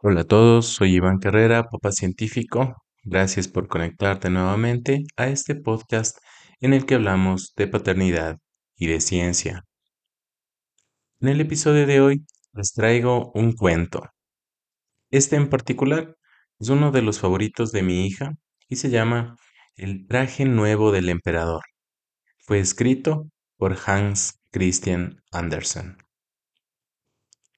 [0.00, 2.76] Hola a todos, soy Iván Carrera, papá científico.
[3.02, 6.18] Gracias por conectarte nuevamente a este podcast
[6.60, 8.38] en el que hablamos de paternidad
[8.76, 9.64] y de ciencia.
[11.20, 14.04] En el episodio de hoy les traigo un cuento.
[15.10, 16.14] Este en particular
[16.60, 18.34] es uno de los favoritos de mi hija
[18.68, 19.34] y se llama
[19.74, 21.64] El traje nuevo del emperador.
[22.46, 23.26] Fue escrito
[23.56, 25.96] por Hans Christian Andersen.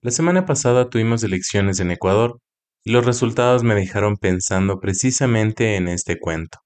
[0.03, 2.41] La semana pasada tuvimos elecciones en Ecuador
[2.83, 6.61] y los resultados me dejaron pensando precisamente en este cuento.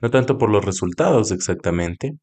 [0.00, 2.14] No tanto por los resultados exactamente,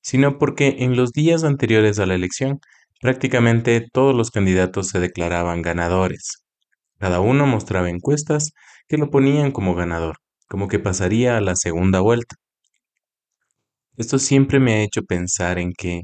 [0.00, 2.60] sino porque en los días anteriores a la elección
[3.00, 6.44] prácticamente todos los candidatos se declaraban ganadores.
[7.00, 8.52] Cada uno mostraba encuestas
[8.86, 12.36] que lo ponían como ganador, como que pasaría a la segunda vuelta.
[13.96, 16.02] Esto siempre me ha hecho pensar en que,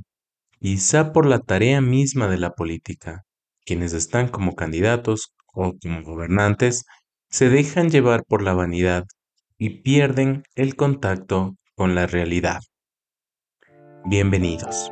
[0.59, 3.23] quizá por la tarea misma de la política,
[3.65, 6.85] quienes están como candidatos o como gobernantes
[7.29, 9.05] se dejan llevar por la vanidad
[9.59, 12.61] y pierden el contacto con la realidad.
[14.07, 14.91] Bienvenidos.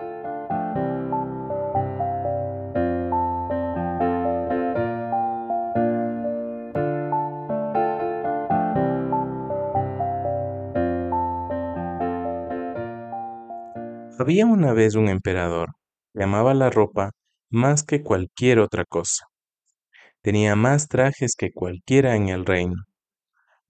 [14.18, 15.70] Había una vez un emperador
[16.12, 17.12] que amaba la ropa
[17.50, 19.26] más que cualquier otra cosa.
[20.22, 22.84] Tenía más trajes que cualquiera en el reino.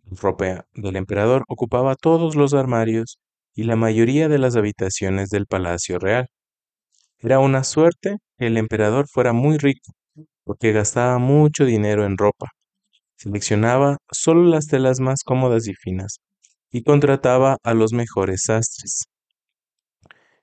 [0.05, 3.19] La ropa del emperador ocupaba todos los armarios
[3.55, 6.29] y la mayoría de las habitaciones del palacio real.
[7.21, 9.93] Era una suerte que el emperador fuera muy rico,
[10.45, 12.49] porque gastaba mucho dinero en ropa.
[13.17, 16.19] Seleccionaba solo las telas más cómodas y finas,
[16.71, 19.07] y contrataba a los mejores sastres.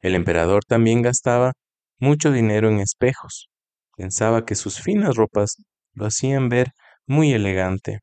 [0.02, 1.53] El emperador también gastaba
[1.99, 3.49] mucho dinero en espejos.
[3.97, 5.57] Pensaba que sus finas ropas
[5.93, 6.71] lo hacían ver
[7.07, 7.99] muy elegante,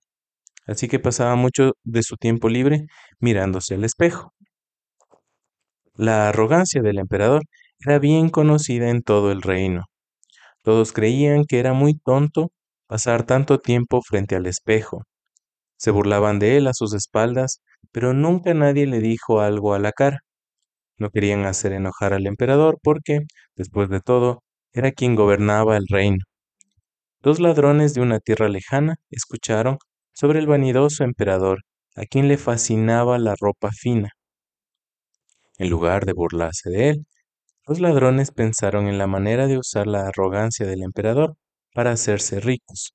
[0.67, 2.87] así que pasaba mucho de su tiempo libre
[3.21, 4.33] mirándose al espejo.
[5.95, 7.43] La arrogancia del emperador
[7.85, 9.85] era bien conocida en todo el reino.
[10.63, 12.51] Todos creían que era muy tonto
[12.87, 15.03] pasar tanto tiempo frente al espejo.
[15.77, 17.63] Se burlaban de él a sus espaldas,
[17.93, 20.21] pero nunca nadie le dijo algo a la cara.
[20.99, 23.21] No querían hacer enojar al emperador porque,
[23.57, 24.43] después de todo,
[24.73, 26.25] era quien gobernaba el reino.
[27.23, 29.79] Dos ladrones de una tierra lejana escucharon
[30.13, 31.61] sobre el vanidoso emperador,
[31.97, 34.11] a quien le fascinaba la ropa fina.
[35.57, 37.07] En lugar de burlarse de él,
[37.67, 41.37] los ladrones pensaron en la manera de usar la arrogancia del emperador
[41.75, 42.95] para hacerse ricos.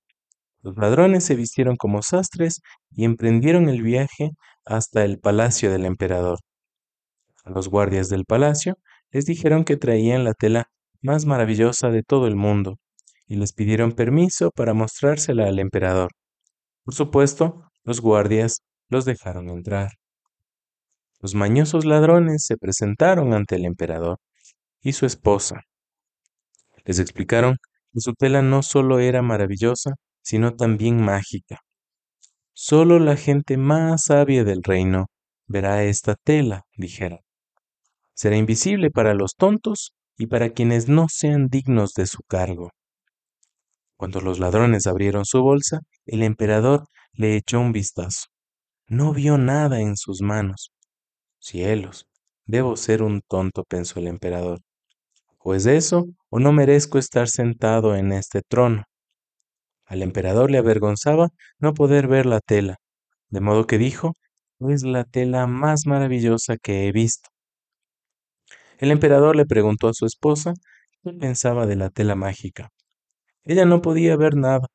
[0.62, 4.32] Los ladrones se vistieron como sastres y emprendieron el viaje
[4.66, 6.40] hasta el palacio del emperador.
[7.48, 8.78] A los guardias del palacio
[9.10, 10.70] les dijeron que traían la tela
[11.02, 12.76] más maravillosa de todo el mundo
[13.26, 16.12] y les pidieron permiso para mostrársela al emperador.
[16.84, 19.92] Por supuesto, los guardias los dejaron entrar.
[21.22, 24.18] Los mañosos ladrones se presentaron ante el emperador
[24.82, 25.62] y su esposa.
[26.84, 27.56] Les explicaron
[27.94, 31.62] que su tela no solo era maravillosa, sino también mágica.
[32.52, 35.06] Solo la gente más sabia del reino
[35.48, 37.20] verá esta tela, dijeron.
[38.18, 42.72] Será invisible para los tontos y para quienes no sean dignos de su cargo.
[43.96, 48.26] Cuando los ladrones abrieron su bolsa, el emperador le echó un vistazo.
[48.88, 50.72] No vio nada en sus manos.
[51.40, 52.08] Cielos,
[52.48, 54.62] debo ser un tonto, pensó el emperador.
[55.38, 58.86] ¿O es eso, o no merezco estar sentado en este trono?
[59.86, 61.30] Al emperador le avergonzaba
[61.60, 62.78] no poder ver la tela,
[63.30, 64.14] de modo que dijo,
[64.60, 67.30] es la tela más maravillosa que he visto.
[68.78, 70.54] El emperador le preguntó a su esposa
[71.04, 72.70] qué pensaba de la tela mágica.
[73.44, 74.68] Ella no podía ver nada,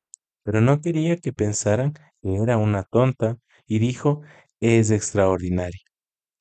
[0.43, 4.21] pero no quería que pensaran que era una tonta y dijo,
[4.59, 5.79] es extraordinario.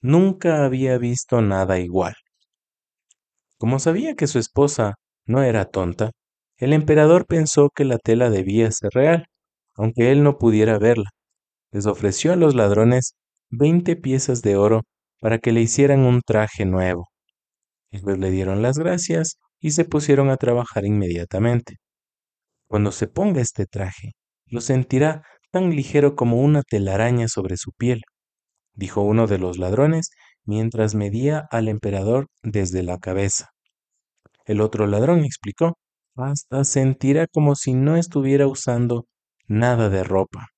[0.00, 2.14] Nunca había visto nada igual.
[3.58, 6.10] Como sabía que su esposa no era tonta,
[6.56, 9.26] el emperador pensó que la tela debía ser real,
[9.74, 11.10] aunque él no pudiera verla.
[11.70, 13.14] Les ofreció a los ladrones
[13.50, 14.82] veinte piezas de oro
[15.20, 17.11] para que le hicieran un traje nuevo.
[17.92, 21.76] Ellos le dieron las gracias y se pusieron a trabajar inmediatamente.
[22.66, 24.12] Cuando se ponga este traje,
[24.46, 28.02] lo sentirá tan ligero como una telaraña sobre su piel,
[28.74, 30.10] dijo uno de los ladrones
[30.44, 33.50] mientras medía al emperador desde la cabeza.
[34.46, 35.78] El otro ladrón explicó,
[36.16, 39.06] hasta sentirá como si no estuviera usando
[39.46, 40.48] nada de ropa.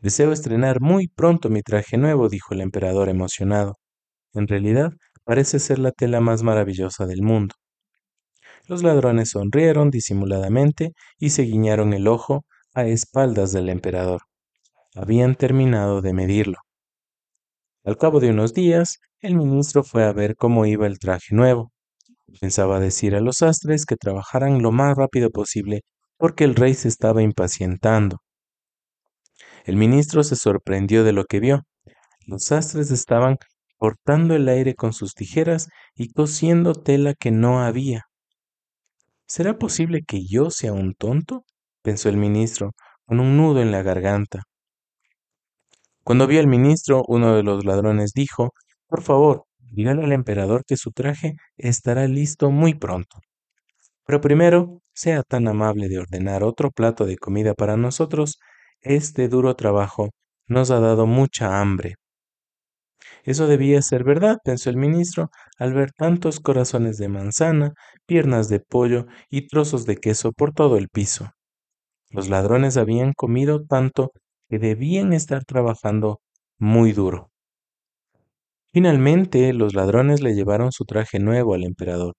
[0.00, 3.74] Deseo estrenar muy pronto mi traje nuevo, dijo el emperador emocionado.
[4.34, 4.92] En realidad,
[5.24, 7.54] parece ser la tela más maravillosa del mundo.
[8.66, 12.44] Los ladrones sonrieron disimuladamente y se guiñaron el ojo
[12.74, 14.22] a espaldas del emperador.
[14.94, 16.58] Habían terminado de medirlo.
[17.84, 21.72] Al cabo de unos días, el ministro fue a ver cómo iba el traje nuevo.
[22.40, 25.82] Pensaba decir a los sastres que trabajaran lo más rápido posible
[26.16, 28.18] porque el rey se estaba impacientando.
[29.64, 31.62] El ministro se sorprendió de lo que vio.
[32.26, 33.36] Los sastres estaban
[33.84, 38.04] cortando el aire con sus tijeras y cosiendo tela que no había.
[39.26, 41.44] ¿Será posible que yo sea un tonto?
[41.82, 42.72] pensó el ministro,
[43.04, 44.44] con un nudo en la garganta.
[46.02, 48.54] Cuando vio al ministro, uno de los ladrones dijo,
[48.86, 53.18] Por favor, dígale al emperador que su traje estará listo muy pronto.
[54.06, 58.38] Pero primero, sea tan amable de ordenar otro plato de comida para nosotros.
[58.80, 60.08] Este duro trabajo
[60.46, 61.96] nos ha dado mucha hambre.
[63.24, 67.72] Eso debía ser verdad, pensó el ministro, al ver tantos corazones de manzana,
[68.06, 71.30] piernas de pollo y trozos de queso por todo el piso.
[72.10, 74.10] Los ladrones habían comido tanto
[74.50, 76.20] que debían estar trabajando
[76.58, 77.30] muy duro.
[78.74, 82.14] Finalmente, los ladrones le llevaron su traje nuevo al emperador.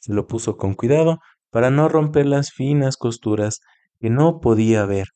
[0.00, 1.18] Se lo puso con cuidado
[1.50, 3.60] para no romper las finas costuras
[4.00, 5.08] que no podía ver.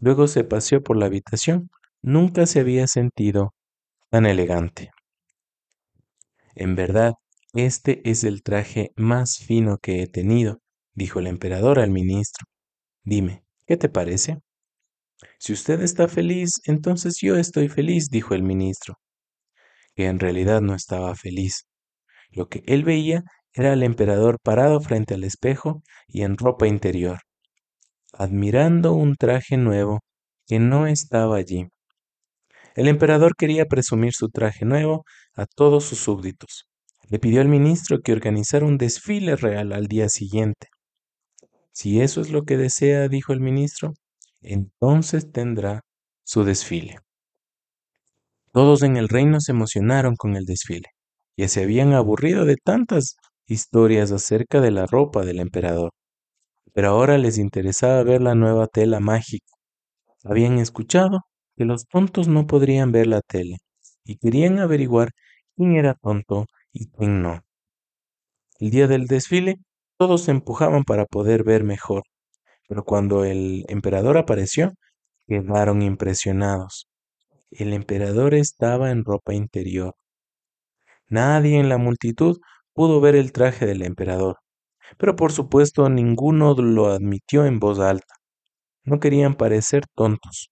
[0.00, 1.70] Luego se paseó por la habitación.
[2.02, 3.52] Nunca se había sentido
[4.14, 4.92] tan elegante.
[6.54, 7.14] En verdad,
[7.52, 10.60] este es el traje más fino que he tenido,
[10.92, 12.46] dijo el emperador al ministro.
[13.02, 14.38] Dime, ¿qué te parece?
[15.40, 18.94] Si usted está feliz, entonces yo estoy feliz, dijo el ministro,
[19.96, 21.66] que en realidad no estaba feliz.
[22.30, 27.18] Lo que él veía era al emperador parado frente al espejo y en ropa interior,
[28.12, 30.02] admirando un traje nuevo
[30.46, 31.66] que no estaba allí.
[32.74, 35.04] El emperador quería presumir su traje nuevo
[35.34, 36.68] a todos sus súbditos.
[37.08, 40.68] Le pidió al ministro que organizara un desfile real al día siguiente.
[41.72, 43.92] Si eso es lo que desea, dijo el ministro,
[44.40, 45.82] entonces tendrá
[46.24, 46.98] su desfile.
[48.52, 50.90] Todos en el reino se emocionaron con el desfile.
[51.36, 53.16] Ya se habían aburrido de tantas
[53.46, 55.90] historias acerca de la ropa del emperador.
[56.72, 59.52] Pero ahora les interesaba ver la nueva tela mágica.
[60.24, 61.20] Habían escuchado
[61.56, 63.58] que los tontos no podrían ver la tele
[64.04, 65.10] y querían averiguar
[65.56, 67.40] quién era tonto y quién no.
[68.58, 69.56] El día del desfile
[69.98, 72.02] todos se empujaban para poder ver mejor,
[72.68, 74.72] pero cuando el emperador apareció,
[75.26, 76.88] quedaron impresionados.
[77.50, 79.94] El emperador estaba en ropa interior.
[81.08, 82.38] Nadie en la multitud
[82.72, 84.38] pudo ver el traje del emperador,
[84.98, 88.14] pero por supuesto ninguno lo admitió en voz alta.
[88.84, 90.50] No querían parecer tontos.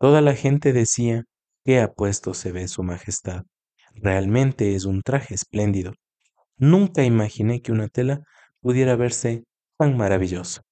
[0.00, 1.24] Toda la gente decía,
[1.62, 3.42] qué apuesto se ve su majestad.
[3.92, 5.92] Realmente es un traje espléndido.
[6.56, 8.20] Nunca imaginé que una tela
[8.62, 9.44] pudiera verse
[9.76, 10.62] tan maravillosa.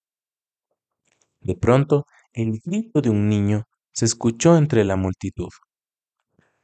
[1.42, 5.50] De pronto, el grito de un niño se escuchó entre la multitud.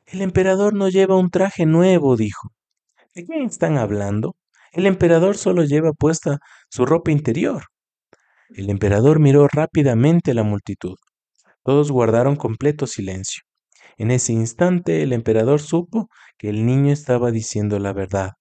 [0.07, 2.49] El emperador no lleva un traje nuevo, dijo.
[3.15, 4.37] ¿De quién están hablando?
[4.73, 6.39] El emperador solo lleva puesta
[6.71, 7.65] su ropa interior.
[8.49, 10.97] El emperador miró rápidamente a la multitud.
[11.65, 13.43] Todos guardaron completo silencio.
[13.97, 16.09] En ese instante el emperador supo
[16.39, 18.33] que el niño estaba diciendo la verdad.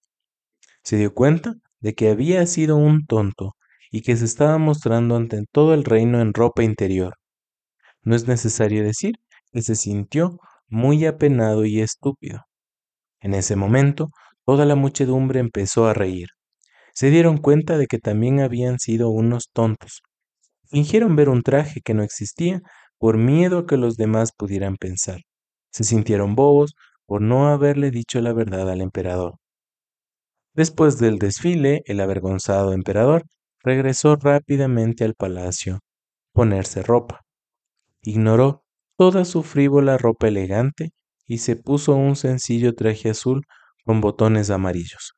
[0.83, 3.55] Se dio cuenta de que había sido un tonto
[3.91, 7.15] y que se estaba mostrando ante todo el reino en ropa interior.
[8.01, 9.15] No es necesario decir
[9.51, 12.41] que se sintió muy apenado y estúpido.
[13.21, 14.09] En ese momento,
[14.45, 16.27] toda la muchedumbre empezó a reír.
[16.93, 20.01] Se dieron cuenta de que también habían sido unos tontos.
[20.69, 22.61] Fingieron ver un traje que no existía
[23.03, 25.23] por miedo a que los demás pudieran pensar.
[25.73, 26.73] Se sintieron bobos
[27.05, 29.39] por no haberle dicho la verdad al emperador.
[30.53, 33.25] Después del desfile, el avergonzado emperador
[33.61, 35.79] regresó rápidamente al palacio,
[36.31, 37.25] ponerse ropa.
[38.03, 38.63] Ignoró
[38.97, 40.91] toda su frívola ropa elegante
[41.27, 43.41] y se puso un sencillo traje azul
[43.83, 45.11] con botones amarillos.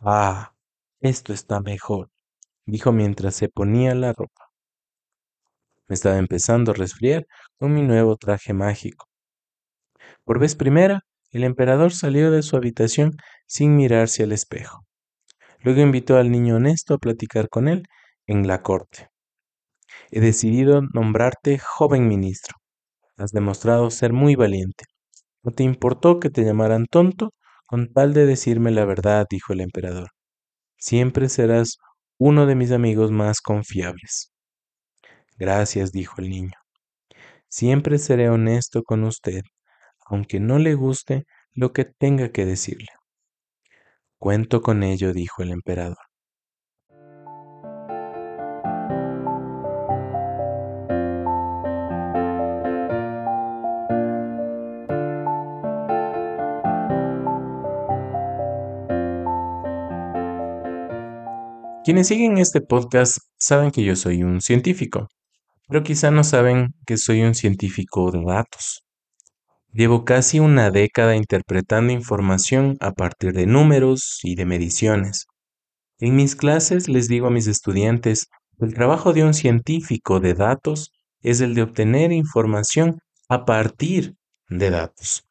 [0.00, 0.54] Ah,
[0.98, 2.10] esto está mejor,
[2.66, 4.41] dijo mientras se ponía la ropa.
[5.92, 7.26] Estaba empezando a resfriar
[7.58, 9.08] con mi nuevo traje mágico.
[10.24, 13.12] Por vez primera, el emperador salió de su habitación
[13.46, 14.86] sin mirarse al espejo.
[15.60, 17.82] Luego invitó al niño honesto a platicar con él
[18.26, 19.08] en la corte.
[20.10, 22.56] He decidido nombrarte joven ministro.
[23.18, 24.86] Has demostrado ser muy valiente.
[25.42, 27.34] No te importó que te llamaran tonto
[27.66, 30.08] con tal de decirme la verdad, dijo el emperador.
[30.78, 31.76] Siempre serás
[32.18, 34.31] uno de mis amigos más confiables.
[35.42, 36.52] Gracias, dijo el niño.
[37.48, 39.42] Siempre seré honesto con usted,
[40.06, 42.86] aunque no le guste lo que tenga que decirle.
[44.18, 45.96] Cuento con ello, dijo el emperador.
[61.84, 65.08] Quienes siguen este podcast saben que yo soy un científico,
[65.72, 68.84] pero quizá no saben que soy un científico de datos.
[69.72, 75.24] Llevo casi una década interpretando información a partir de números y de mediciones.
[75.98, 78.28] En mis clases les digo a mis estudiantes,
[78.60, 82.98] el trabajo de un científico de datos es el de obtener información
[83.30, 84.14] a partir
[84.50, 85.24] de datos.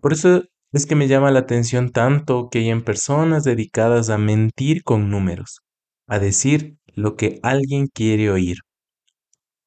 [0.00, 4.82] Por eso es que me llama la atención tanto que hayan personas dedicadas a mentir
[4.82, 5.60] con números,
[6.06, 8.56] a decir lo que alguien quiere oír.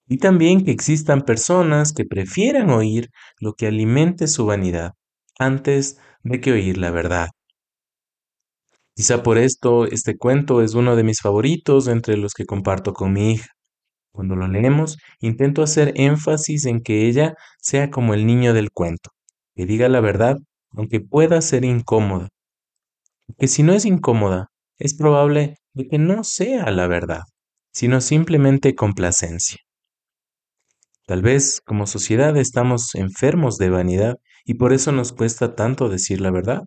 [0.07, 3.09] Y también que existan personas que prefieran oír
[3.39, 4.93] lo que alimente su vanidad
[5.39, 7.29] antes de que oír la verdad.
[8.95, 13.13] Quizá por esto este cuento es uno de mis favoritos entre los que comparto con
[13.13, 13.47] mi hija.
[14.13, 19.11] Cuando lo leemos, intento hacer énfasis en que ella sea como el niño del cuento,
[19.55, 20.37] que diga la verdad,
[20.71, 22.29] aunque pueda ser incómoda.
[23.37, 24.47] Que si no es incómoda,
[24.79, 27.21] es probable de que no sea la verdad,
[27.71, 29.64] sino simplemente complacencia.
[31.07, 36.19] Tal vez como sociedad estamos enfermos de vanidad y por eso nos cuesta tanto decir
[36.19, 36.63] la verdad.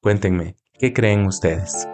[0.00, 1.88] Cuéntenme, ¿qué creen ustedes?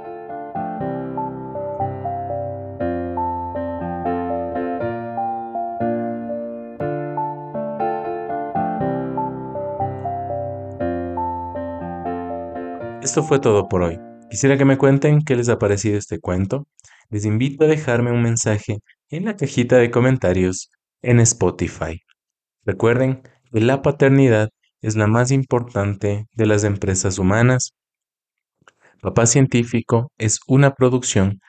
[13.02, 13.98] Esto fue todo por hoy.
[14.28, 16.66] Quisiera que me cuenten qué les ha parecido este cuento.
[17.08, 20.68] Les invito a dejarme un mensaje en la cajita de comentarios
[21.04, 22.00] en Spotify.
[22.64, 27.72] Recuerden que la paternidad es la más importante de las empresas humanas.
[29.00, 31.40] Papá Científico es una producción